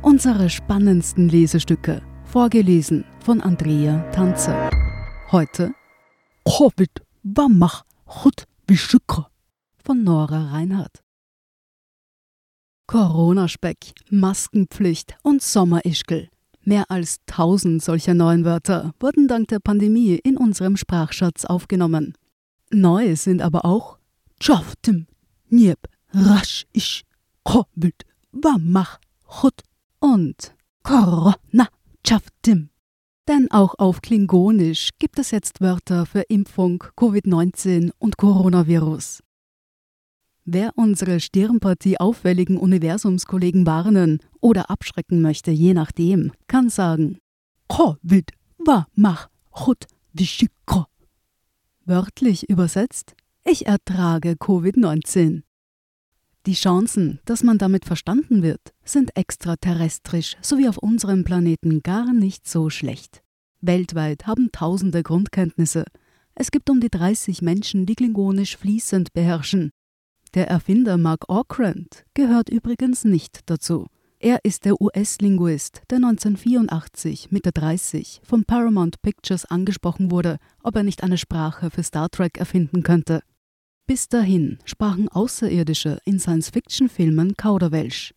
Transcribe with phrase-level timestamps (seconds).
[0.00, 4.70] Unsere spannendsten Lesestücke, vorgelesen von Andrea Tanzer.
[5.32, 5.74] Heute
[6.44, 9.28] Covid Wamach Chut Bischükra
[9.84, 11.02] von Nora Reinhardt.
[12.86, 16.28] Corona-Speck, Maskenpflicht und Sommerischkel.
[16.62, 22.14] Mehr als tausend solcher neuen Wörter wurden dank der Pandemie in unserem Sprachschatz aufgenommen.
[22.70, 23.98] Neu sind aber auch
[24.38, 25.08] Tschaftim,
[25.48, 25.78] Nieb,
[26.12, 27.04] Rasch, Ich,
[27.44, 29.67] Covid, Wamach, Chut
[30.00, 31.68] und Corona,
[32.04, 32.70] Tschaftim.
[33.28, 39.22] Denn auch auf Klingonisch gibt es jetzt Wörter für Impfung, Covid-19 und Coronavirus.
[40.44, 47.18] Wer unsere Stirnpartie auffälligen Universumskollegen warnen oder abschrecken möchte, je nachdem, kann sagen
[47.68, 49.28] Covid wa mach
[50.14, 50.86] vishikro.
[51.84, 55.42] Wörtlich übersetzt, ich ertrage Covid-19.
[56.48, 62.48] Die Chancen, dass man damit verstanden wird, sind extraterrestrisch sowie auf unserem Planeten gar nicht
[62.48, 63.22] so schlecht.
[63.60, 65.84] Weltweit haben Tausende Grundkenntnisse.
[66.34, 69.72] Es gibt um die 30 Menschen, die Klingonisch fließend beherrschen.
[70.32, 73.88] Der Erfinder Mark Okrand gehört übrigens nicht dazu.
[74.18, 80.76] Er ist der US-Linguist, der 1984 mit der 30 von Paramount Pictures angesprochen wurde, ob
[80.76, 83.20] er nicht eine Sprache für Star Trek erfinden könnte.
[83.88, 88.12] Bis dahin sprachen Außerirdische in Science-Fiction-Filmen Kauderwelsch.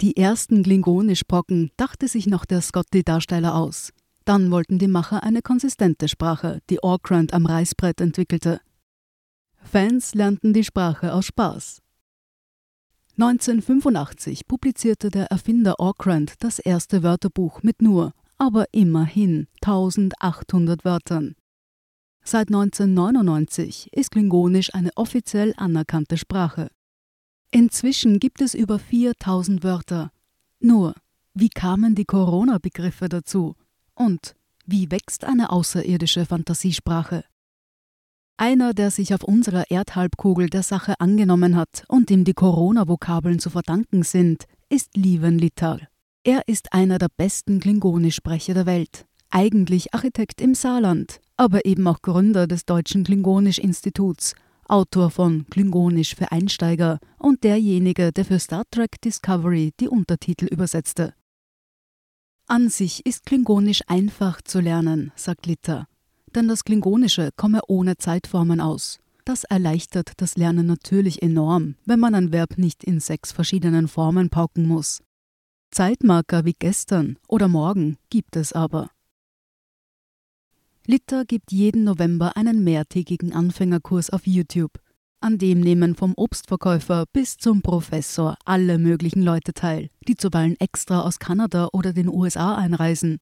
[0.00, 3.92] Die ersten Klingonisch-Brocken dachte sich noch der Scotty-Darsteller aus.
[4.24, 8.62] Dann wollten die Macher eine konsistente Sprache, die Orkrand am Reißbrett entwickelte.
[9.62, 11.82] Fans lernten die Sprache aus Spaß.
[13.18, 21.34] 1985 publizierte der Erfinder Orkrand das erste Wörterbuch mit nur, aber immerhin 1800 Wörtern.
[22.24, 26.68] Seit 1999 ist Klingonisch eine offiziell anerkannte Sprache.
[27.50, 30.10] Inzwischen gibt es über 4000 Wörter.
[30.60, 30.94] Nur,
[31.34, 33.56] wie kamen die Corona-Begriffe dazu?
[33.94, 34.34] Und
[34.64, 37.24] wie wächst eine außerirdische Fantasiesprache?
[38.36, 43.50] Einer, der sich auf unserer Erdhalbkugel der Sache angenommen hat und dem die Corona-Vokabeln zu
[43.50, 45.88] verdanken sind, ist Lieven Littal.
[46.24, 52.02] Er ist einer der besten Klingonischsprecher der Welt, eigentlich Architekt im Saarland, aber eben auch
[52.02, 54.34] Gründer des Deutschen Klingonisch-Instituts,
[54.68, 61.14] Autor von Klingonisch für Einsteiger und derjenige, der für Star Trek Discovery die Untertitel übersetzte.
[62.46, 65.88] An sich ist Klingonisch einfach zu lernen, sagt Litter,
[66.32, 69.00] denn das Klingonische komme ohne Zeitformen aus.
[69.24, 74.30] Das erleichtert das Lernen natürlich enorm, wenn man ein Verb nicht in sechs verschiedenen Formen
[74.30, 75.02] pauken muss.
[75.72, 78.90] Zeitmarker wie gestern oder morgen gibt es aber.
[80.86, 84.80] Litter gibt jeden November einen mehrtägigen Anfängerkurs auf YouTube.
[85.20, 91.02] An dem nehmen vom Obstverkäufer bis zum Professor alle möglichen Leute teil, die zuweilen extra
[91.02, 93.18] aus Kanada oder den USA einreisen.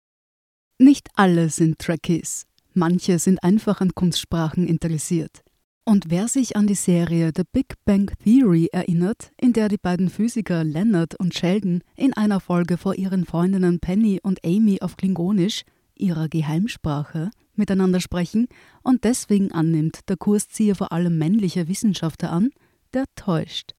[0.79, 2.47] Nicht alle sind Trekkies.
[2.73, 5.43] Manche sind einfach an Kunstsprachen interessiert.
[5.85, 10.09] Und wer sich an die Serie The Big Bang Theory erinnert, in der die beiden
[10.09, 15.65] Physiker Leonard und Sheldon in einer Folge vor ihren Freundinnen Penny und Amy auf Klingonisch,
[16.01, 18.49] ihrer Geheimsprache, miteinander sprechen
[18.83, 22.51] und deswegen annimmt, der Kurs ziehe vor allem männliche Wissenschaftler an,
[22.93, 23.75] der täuscht.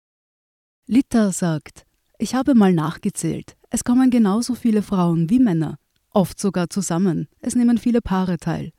[0.86, 1.86] Litta sagt,
[2.18, 5.78] ich habe mal nachgezählt, es kommen genauso viele Frauen wie Männer,
[6.12, 8.72] oft sogar zusammen, es nehmen viele Paare teil.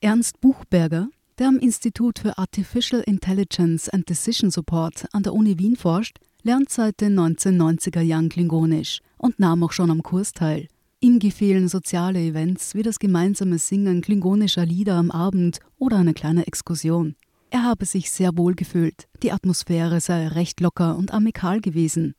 [0.00, 1.08] Ernst Buchberger,
[1.38, 6.70] der am Institut für Artificial Intelligence and Decision Support an der Uni Wien forscht, lernt
[6.70, 10.68] seit den 1990er Jahren Klingonisch und nahm auch schon am Kurs teil.
[11.00, 16.46] Ihm gefielen soziale Events wie das gemeinsame Singen klingonischer Lieder am Abend oder eine kleine
[16.46, 17.16] Exkursion.
[17.50, 22.14] Er habe sich sehr wohl gefühlt, die Atmosphäre sei recht locker und amikal gewesen.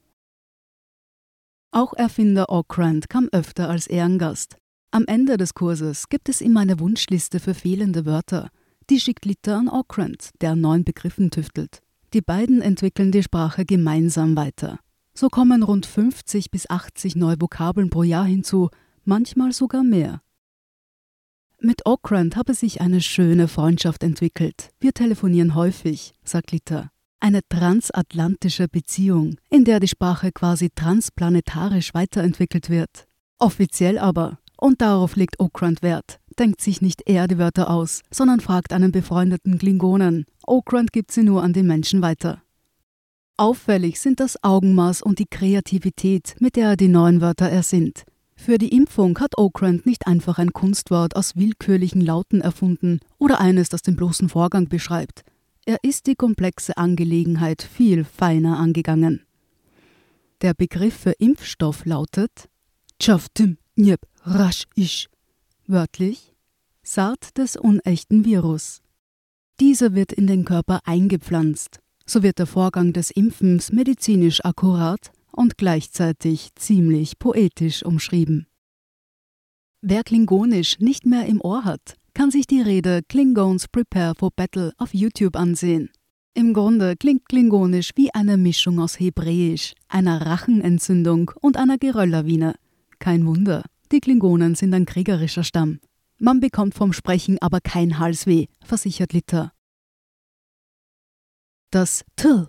[1.72, 4.58] Auch Erfinder Okrand kam öfter als Ehrengast.
[4.92, 8.50] Am Ende des Kurses gibt es immer eine Wunschliste für fehlende Wörter.
[8.90, 11.82] Die schickt Litter an Okrand, der an neuen Begriffen tüftelt.
[12.14, 14.80] Die beiden entwickeln die Sprache gemeinsam weiter.
[15.20, 18.70] So kommen rund 50 bis 80 neue Vokabeln pro Jahr hinzu,
[19.04, 20.22] manchmal sogar mehr.
[21.60, 24.70] Mit Okrand habe sich eine schöne Freundschaft entwickelt.
[24.80, 26.92] Wir telefonieren häufig, sagt Lita.
[27.20, 33.08] Eine transatlantische Beziehung, in der die Sprache quasi transplanetarisch weiterentwickelt wird.
[33.40, 38.40] Offiziell aber, und darauf legt Okrand Wert, denkt sich nicht er die Wörter aus, sondern
[38.40, 40.26] fragt einen befreundeten Klingonen.
[40.46, 42.44] Okrand gibt sie nur an den Menschen weiter.
[43.40, 48.04] Auffällig sind das Augenmaß und die Kreativität, mit der er die neuen Wörter ersinnt.
[48.36, 53.70] Für die Impfung hat Okrand nicht einfach ein Kunstwort aus willkürlichen Lauten erfunden oder eines,
[53.70, 55.24] das den bloßen Vorgang beschreibt.
[55.66, 59.26] Er ist die komplexe Angelegenheit viel feiner angegangen.
[60.42, 62.50] Der Begriff für Impfstoff lautet
[63.02, 65.10] Chaftim Njeb Rasch Ish,
[65.68, 66.34] wörtlich
[66.82, 68.82] Saat des unechten Virus.
[69.60, 71.82] Dieser wird in den Körper eingepflanzt.
[72.10, 78.48] So wird der Vorgang des Impfens medizinisch akkurat und gleichzeitig ziemlich poetisch umschrieben.
[79.82, 84.74] Wer Klingonisch nicht mehr im Ohr hat, kann sich die Rede Klingons Prepare for Battle
[84.78, 85.92] auf YouTube ansehen.
[86.34, 92.56] Im Grunde klingt Klingonisch wie eine Mischung aus Hebräisch, einer Rachenentzündung und einer Gerölllawine.
[93.00, 95.80] Kein Wunder, die Klingonen sind ein kriegerischer Stamm.
[96.20, 99.52] Man bekommt vom Sprechen aber kein Halsweh, versichert Litter.
[101.70, 102.46] Das T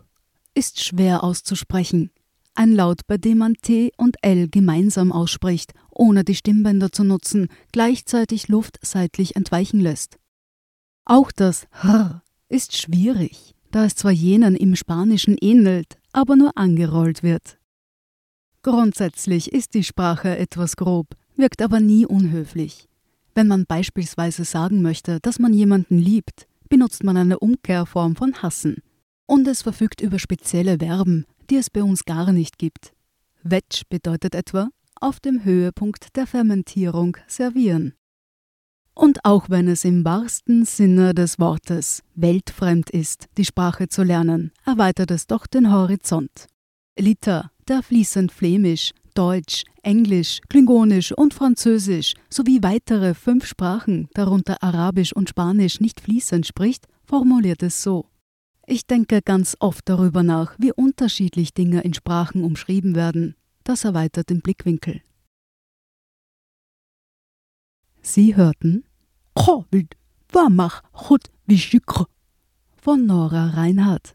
[0.55, 2.11] ist schwer auszusprechen.
[2.55, 7.49] Ein Laut, bei dem man T und L gemeinsam ausspricht, ohne die Stimmbänder zu nutzen,
[7.73, 10.19] gleichzeitig Luft seitlich entweichen lässt.
[11.05, 17.25] Auch das H ist schwierig, da es zwar jenen im Spanischen ähnelt, aber nur angerollt
[17.25, 17.59] wird.
[18.63, 22.89] Grundsätzlich ist die Sprache etwas grob, wirkt aber nie unhöflich.
[23.35, 28.83] Wenn man beispielsweise sagen möchte, dass man jemanden liebt, benutzt man eine Umkehrform von hassen.
[29.29, 32.95] Und es verfügt über spezielle Verben, die es bei uns gar nicht gibt.
[33.43, 34.71] Wetsch bedeutet etwa
[35.01, 37.93] auf dem Höhepunkt der Fermentierung servieren.
[38.95, 44.51] Und auch wenn es im wahrsten Sinne des Wortes weltfremd ist, die Sprache zu lernen,
[44.65, 46.47] erweitert es doch den Horizont.
[46.99, 55.13] Lita, der fließend Flämisch, Deutsch, Englisch, Klingonisch und Französisch sowie weitere fünf Sprachen, darunter Arabisch
[55.13, 58.07] und Spanisch, nicht fließend spricht, formuliert es so.
[58.71, 63.35] Ich denke ganz oft darüber nach, wie unterschiedlich Dinge in Sprachen umschrieben werden.
[63.65, 65.01] Das erweitert den Blickwinkel.
[68.03, 68.85] Sie hörten
[72.77, 74.15] von Nora Reinhardt.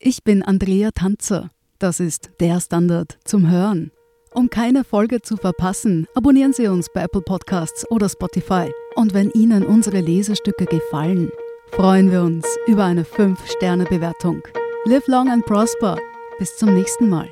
[0.00, 1.50] Ich bin Andrea Tanzer.
[1.78, 3.92] Das ist der Standard zum Hören.
[4.34, 8.72] Um keine Folge zu verpassen, abonnieren Sie uns bei Apple Podcasts oder Spotify.
[8.96, 11.30] Und wenn Ihnen unsere Lesestücke gefallen,
[11.72, 14.42] freuen wir uns über eine 5-Sterne-Bewertung.
[14.84, 15.96] Live long and prosper.
[16.38, 17.28] Bis zum nächsten Mal.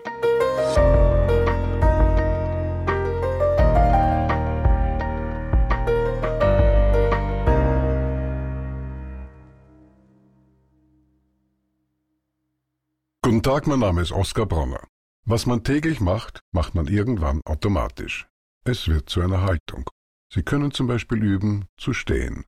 [13.23, 14.87] Guten Tag, mein Name ist Oskar Bronner.
[15.27, 18.27] Was man täglich macht, macht man irgendwann automatisch.
[18.65, 19.91] Es wird zu einer Haltung.
[20.33, 22.45] Sie können zum Beispiel üben, zu stehen.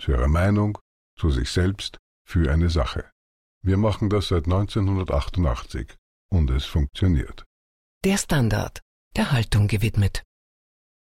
[0.00, 0.78] Zu Ihrer Meinung,
[1.20, 3.10] zu sich selbst, für eine Sache.
[3.62, 5.96] Wir machen das seit 1988
[6.30, 7.44] und es funktioniert.
[8.04, 8.80] Der Standard,
[9.16, 10.22] der Haltung gewidmet.